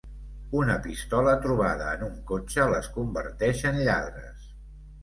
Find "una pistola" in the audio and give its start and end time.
0.61-1.35